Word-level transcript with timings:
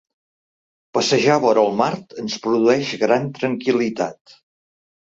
Passejar 0.97 1.35
vora 1.43 1.67
el 1.69 1.77
mar 1.83 1.91
ens 2.23 2.39
produeix 2.49 2.97
gran 3.07 3.31
tranquil·litat. 3.39 4.39